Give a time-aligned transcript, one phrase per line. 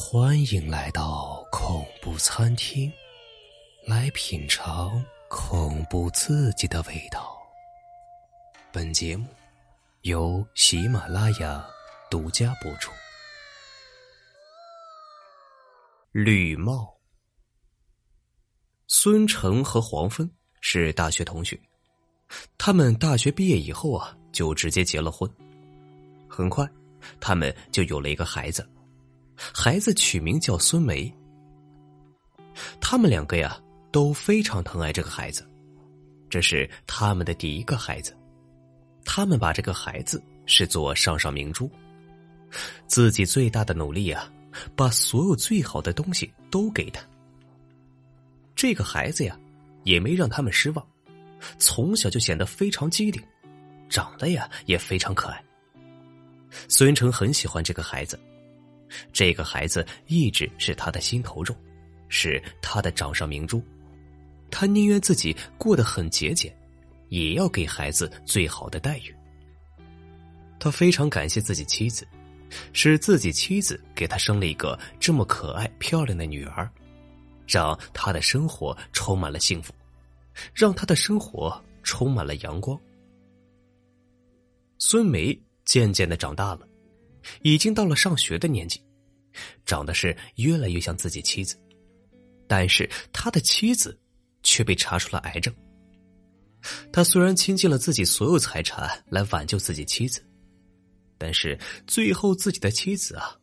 [0.00, 2.90] 欢迎来到恐怖餐厅，
[3.84, 7.36] 来品尝恐怖刺激的味道。
[8.72, 9.26] 本节目
[10.02, 11.66] 由喜马拉雅
[12.08, 12.92] 独家播出。
[16.12, 16.96] 绿帽，
[18.86, 20.30] 孙成和黄芬
[20.60, 21.60] 是大学同学，
[22.56, 25.28] 他们大学毕业以后啊，就直接结了婚。
[26.28, 26.66] 很快，
[27.20, 28.66] 他们就有了一个孩子。
[29.38, 31.12] 孩子取名叫孙梅。
[32.80, 33.56] 他们两个呀
[33.92, 35.48] 都非常疼爱这个孩子，
[36.28, 38.16] 这是他们的第一个孩子。
[39.04, 41.70] 他们把这个孩子视作上上明珠，
[42.86, 44.30] 自己最大的努力啊，
[44.74, 47.00] 把所有最好的东西都给他。
[48.56, 49.38] 这个孩子呀，
[49.84, 50.86] 也没让他们失望，
[51.58, 53.22] 从小就显得非常机灵，
[53.88, 55.42] 长得呀也非常可爱。
[56.68, 58.18] 孙成很喜欢这个孩子。
[59.12, 61.54] 这个孩子一直是他的心头肉，
[62.08, 63.62] 是他的掌上明珠。
[64.50, 66.54] 他宁愿自己过得很节俭，
[67.08, 69.14] 也要给孩子最好的待遇。
[70.58, 72.06] 他非常感谢自己妻子，
[72.72, 76.70] 是自己妻子给他生了一个这么可爱漂亮的女儿，
[77.46, 79.72] 让他的生活充满了幸福，
[80.54, 82.78] 让他的生活充满了阳光。
[84.78, 86.67] 孙梅渐渐的长大了。
[87.42, 88.82] 已经到了上学的年纪，
[89.64, 91.56] 长得是越来越像自己妻子，
[92.46, 93.98] 但是他的妻子
[94.42, 95.54] 却被查出了癌症。
[96.92, 100.20] 他虽然倾尽了自己所有财产来挽救自己妻子，
[101.16, 103.36] 但是最后自己的妻子啊，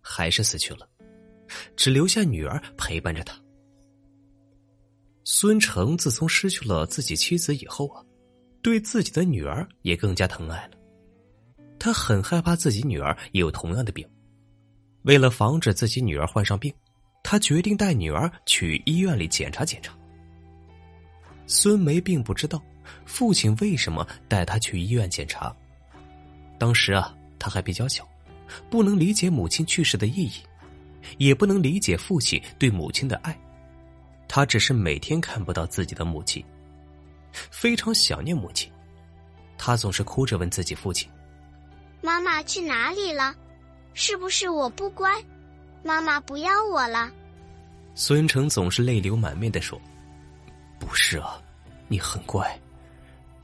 [0.00, 0.88] 还是死去了，
[1.76, 3.34] 只留下女儿陪伴着他。
[5.24, 8.04] 孙成自从失去了自己妻子以后啊，
[8.62, 10.77] 对自己的女儿也更加疼爱了。
[11.78, 14.06] 他很害怕自己女儿也有同样的病，
[15.02, 16.72] 为了防止自己女儿患上病，
[17.22, 19.96] 他决定带女儿去医院里检查检查。
[21.46, 22.62] 孙梅并不知道
[23.06, 25.54] 父亲为什么带她去医院检查，
[26.58, 28.06] 当时啊，他还比较小，
[28.68, 30.32] 不能理解母亲去世的意义，
[31.16, 33.38] 也不能理解父亲对母亲的爱，
[34.26, 36.44] 他只是每天看不到自己的母亲，
[37.32, 38.70] 非常想念母亲，
[39.56, 41.08] 他总是哭着问自己父亲。
[42.00, 43.34] 妈妈去哪里了？
[43.94, 45.12] 是不是我不乖？
[45.82, 47.10] 妈妈不要我了？
[47.94, 49.80] 孙成总是泪流满面的说
[50.78, 51.42] ：“不是啊，
[51.88, 52.56] 你很乖。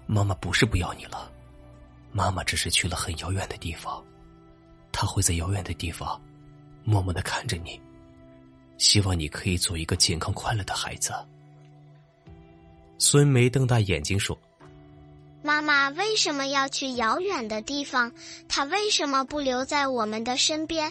[0.06, 1.32] 妈妈不是不要你了，
[2.12, 4.04] 妈妈只是去了很遥远的地方，
[4.92, 6.20] 她会在遥远的地方
[6.84, 7.80] 默默的看着你，
[8.78, 11.12] 希望你可以做一个健康快乐的孩子。”
[12.98, 14.38] 孙梅瞪大眼睛说。
[15.44, 18.10] 妈妈为什么要去遥远的地方？
[18.48, 20.90] 她为什么不留在我们的身边？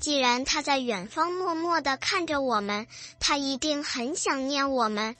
[0.00, 2.88] 既然她在远方默默的看着我们，
[3.20, 5.14] 她一定很想念我们。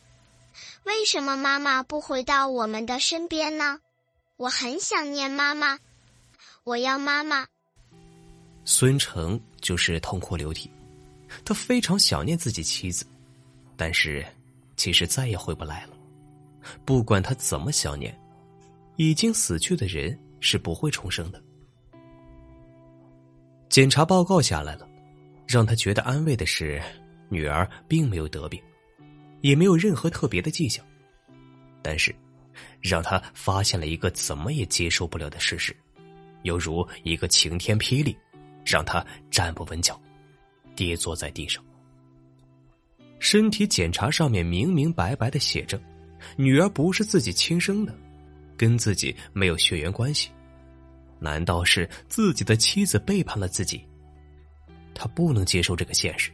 [0.83, 3.79] 为什么妈妈不回到我们的身边呢？
[4.37, 5.79] 我很想念妈妈，
[6.65, 7.47] 我要妈妈。
[8.65, 10.69] 孙成就是痛哭流涕，
[11.45, 13.07] 他非常想念自己妻子，
[13.77, 14.27] 但是
[14.77, 15.95] 其实再也回不来了。
[16.85, 18.13] 不管他怎么想念。
[18.99, 21.41] 已经死去的人是不会重生的。
[23.69, 24.89] 检查报告下来了，
[25.47, 26.83] 让他觉得安慰的是，
[27.29, 28.61] 女儿并没有得病，
[29.41, 30.85] 也没有任何特别的迹象。
[31.81, 32.13] 但是，
[32.81, 35.75] 让他发现了一个怎么也接受不了的事实，
[36.43, 38.17] 犹如一个晴天霹雳，
[38.67, 40.01] 让他站不稳脚，
[40.75, 41.65] 跌坐在地上。
[43.21, 45.81] 身体检查上面明明白白的写着，
[46.37, 47.97] 女儿不是自己亲生的。
[48.59, 50.29] 跟自己没有血缘关系，
[51.19, 53.83] 难道是自己的妻子背叛了自己？
[54.93, 56.31] 他不能接受这个现实。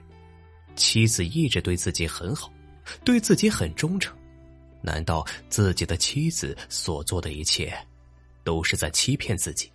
[0.74, 2.52] 妻子一直对自己很好，
[3.04, 4.16] 对自己很忠诚，
[4.82, 7.72] 难道自己的妻子所做的一切
[8.42, 9.70] 都是在欺骗自己？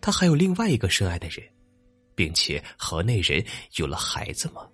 [0.00, 1.46] 他还有另外一个深爱的人，
[2.14, 3.44] 并且和那人
[3.76, 4.66] 有了孩子吗？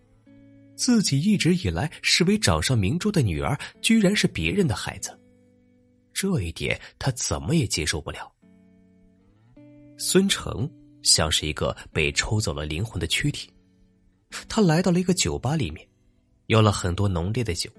[0.76, 5.18] 自己一直以来视为掌上明珠的女儿，居然是别人的孩子。
[6.14, 8.32] 这一点他怎么也接受不了。
[9.98, 10.70] 孙成
[11.02, 13.52] 像是一个被抽走了灵魂的躯体，
[14.48, 15.86] 他来到了一个酒吧里面，
[16.46, 17.70] 要了很多浓烈的酒，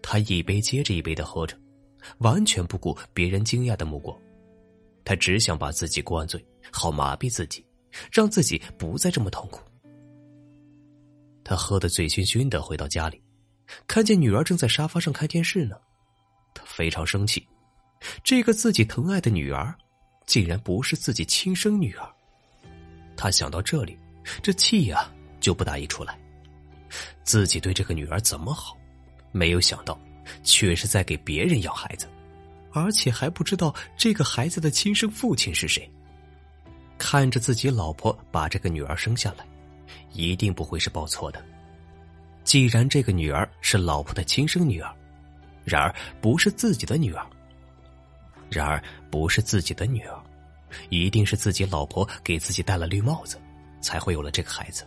[0.00, 1.58] 他一杯接着一杯的喝着，
[2.18, 4.16] 完全不顾别人惊讶的目光，
[5.04, 7.64] 他只想把自己灌醉，好麻痹自己，
[8.12, 9.60] 让自己不再这么痛苦。
[11.42, 13.20] 他喝得醉醺醺的回到家里，
[13.86, 15.76] 看见女儿正在沙发上看电视呢，
[16.54, 17.46] 他非常生气。
[18.22, 19.74] 这个自己疼爱的女儿，
[20.26, 22.08] 竟然不是自己亲生女儿。
[23.16, 23.98] 他想到这里，
[24.42, 25.10] 这气呀
[25.40, 26.18] 就不打一处来，
[27.22, 28.76] 自己对这个女儿怎么好，
[29.32, 29.98] 没有想到，
[30.42, 32.08] 却是在给别人养孩子，
[32.72, 35.88] 而且还不知道这个孩子的亲生父亲是谁。
[36.96, 39.46] 看着自己老婆把这个女儿生下来，
[40.12, 41.44] 一定不会是报错的。
[42.44, 44.94] 既然这个女儿是老婆的亲生女儿，
[45.64, 47.26] 然而不是自己的女儿，
[48.50, 50.18] 然而不是自己的女儿。
[50.90, 53.40] 一定是自己老婆给自己戴了绿帽子，
[53.80, 54.84] 才会有了这个孩子。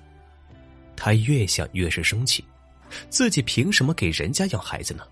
[0.96, 2.44] 他越想越是生气，
[3.10, 5.04] 自己凭什么给人家养孩子呢？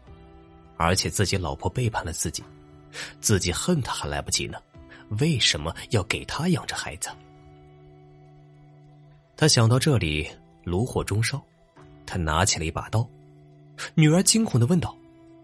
[0.77, 2.43] 而且自己老婆背叛了自己，
[3.21, 4.57] 自己恨他还来不及呢，
[5.21, 7.09] 为什么要给他养着孩子？
[9.37, 10.29] 他想到这里，
[10.63, 11.41] 炉火中烧，
[12.05, 13.07] 他拿起了一把刀。
[13.93, 14.93] 女儿惊恐的问道：“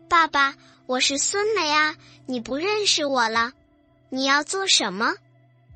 [0.09, 0.54] 爸爸，
[0.88, 1.95] 我是孙梅啊，
[2.25, 3.51] 你不认识我了？”
[4.10, 5.13] 你要做什么？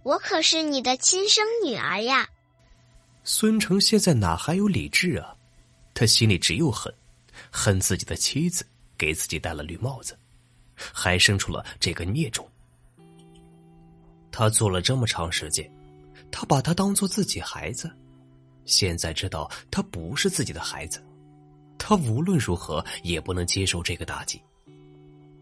[0.04, 2.28] 我可是你的亲生女儿呀！
[3.24, 5.34] 孙成现在哪还有理智啊？
[5.94, 6.94] 他心里只有恨，
[7.50, 8.66] 恨自己的妻子
[8.98, 10.20] 给自己戴了绿帽子，
[10.76, 12.46] 还生出了这个孽种。
[14.32, 15.72] 他做了这么长时间，
[16.30, 17.90] 他把他当做自己孩子，
[18.66, 21.02] 现在知道他不是自己的孩子，
[21.78, 24.42] 他无论如何也不能接受这个打击，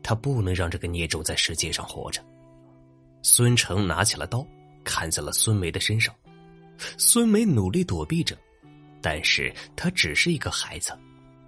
[0.03, 2.21] 他不能让这个孽种在世界上活着。
[3.21, 4.45] 孙成拿起了刀，
[4.83, 6.13] 砍在了孙梅的身上。
[6.97, 8.37] 孙梅努力躲避着，
[9.01, 10.91] 但是她只是一个孩子，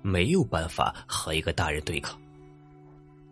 [0.01, 2.17] 没有办法和一个大人对抗。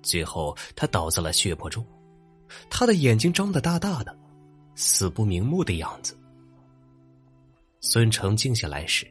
[0.02, 1.86] 最后，他倒在了血泊中，
[2.70, 4.14] 他的眼睛张得大大的，
[4.76, 6.18] 死不瞑目的样子。
[7.80, 9.08] 孙成静下来时，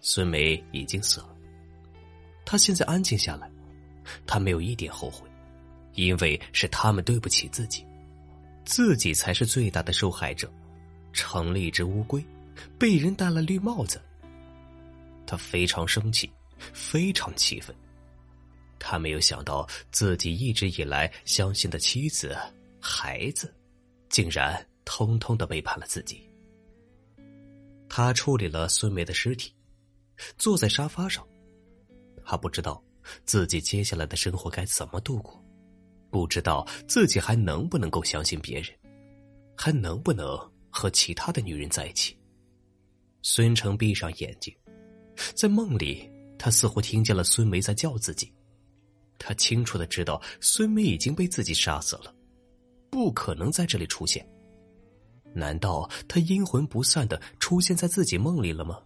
[0.00, 1.34] 孙梅已经死了。
[2.44, 3.50] 他现在安静下来，
[4.26, 5.28] 他没有一点后悔，
[5.94, 7.84] 因为是他们对不起自己。
[8.64, 10.52] 自己才是最大的受害者，
[11.12, 12.24] 成了一只乌龟，
[12.78, 14.02] 被人戴了绿帽子。
[15.24, 16.30] 他非常生气，
[16.72, 17.74] 非常气愤。
[18.78, 22.36] 他没有想到自己一直以来相信的妻子、
[22.80, 23.54] 孩子，
[24.08, 26.28] 竟然通通的背叛了自己。
[27.88, 29.52] 他处理了孙梅的尸体，
[30.36, 31.26] 坐在沙发上，
[32.24, 32.82] 他不知道
[33.24, 35.42] 自己接下来的生活该怎么度过。
[36.10, 38.70] 不知道自己还能不能够相信别人，
[39.56, 40.38] 还能不能
[40.70, 42.16] 和其他的女人在一起？
[43.22, 44.54] 孙成闭上眼睛，
[45.34, 46.08] 在梦里，
[46.38, 48.32] 他似乎听见了孙梅在叫自己。
[49.18, 52.14] 他清楚的知道孙梅已经被自己杀死了，
[52.88, 54.26] 不可能在这里出现。
[55.34, 58.80] 难道他阴魂不散的出现在自己梦里了吗？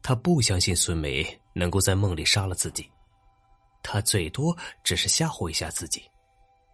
[0.00, 2.88] 他不相信孙梅能够在梦里杀了自己，
[3.82, 6.02] 他最多只是吓唬一下自己。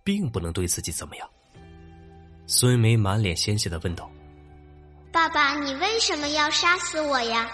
[0.06, 1.28] 并不能对自己怎么样。
[2.46, 4.08] 孙梅满脸鲜血的问道
[5.10, 7.50] ：“爸爸，你为什么要杀死我呀？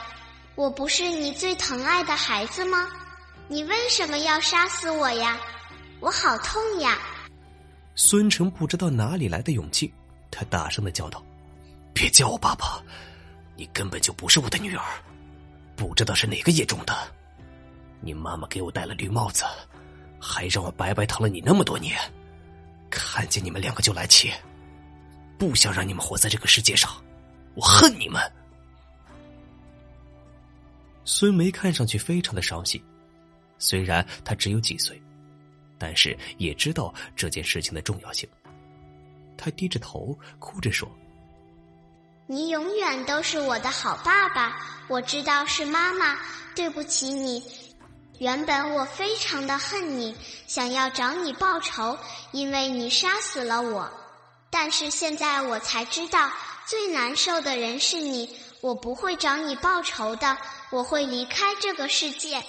[0.54, 2.86] 我不是你最疼爱的孩子吗？
[3.48, 5.40] 你为什么要杀死我呀？
[6.00, 6.98] 我好痛呀！”
[7.96, 9.90] 孙成不知道哪里来的勇气，
[10.30, 11.24] 他大声的叫道
[11.94, 12.82] ：“别叫我爸爸，
[13.56, 14.84] 你根本就不是我的女儿，
[15.74, 16.94] 不知道是哪个野种的。
[18.02, 19.44] 你妈妈给我戴了绿帽子，
[20.20, 21.98] 还让我白白疼了你那么多年。”
[22.94, 24.30] 看见你们两个就来气，
[25.38, 26.90] 不想让你们活在这个世界上，
[27.54, 28.20] 我恨你们。
[31.04, 32.82] 孙梅看上去非常的伤心，
[33.58, 35.00] 虽然她只有几岁，
[35.78, 38.28] 但是也知道这件事情的重要性。
[39.38, 40.86] 她低着头哭着说
[42.28, 44.54] ：“你永远都是我的好爸爸，
[44.88, 46.18] 我知道是妈妈
[46.54, 47.42] 对不起你。”
[48.22, 51.98] 原本我非常的恨你，想要找你报仇，
[52.30, 53.90] 因为你杀死了我。
[54.48, 56.30] 但是现在我才知道，
[56.64, 58.38] 最难受的人是你。
[58.60, 60.38] 我不会找你报仇的，
[60.70, 62.40] 我会离开这个世界。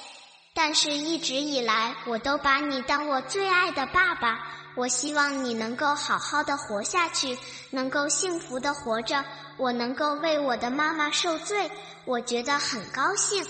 [0.54, 4.48] 但是一直以来，我都把你当我最爱的爸爸。
[4.76, 7.36] 我希望你能够好好的活下去，
[7.72, 9.26] 能够幸福的活着。
[9.58, 11.72] 我能够为我的妈妈受罪，
[12.06, 13.44] 我觉得很高兴。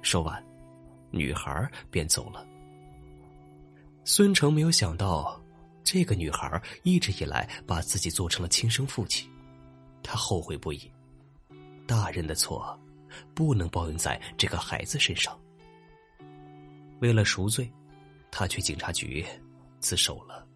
[0.00, 0.49] 说完。
[1.10, 2.46] 女孩便走了。
[4.04, 5.40] 孙成没有想到，
[5.84, 9.30] 这个女孩一直以来把自己做成了亲生父亲，
[10.02, 10.90] 他后悔不已。
[11.86, 12.78] 大人的错
[13.34, 15.38] 不能报应在这个孩子身上。
[17.00, 17.70] 为了赎罪，
[18.30, 19.24] 他去警察局
[19.80, 20.46] 自首了。